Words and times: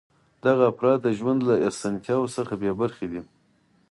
دغه 0.45 0.63
افراد 0.71 0.97
د 1.03 1.07
ژوند 1.17 1.39
له 1.49 1.55
اسانتیاوو 1.69 2.33
څخه 2.37 2.53
بې 2.61 2.71
برخې 2.81 3.07
دي. 3.11 3.21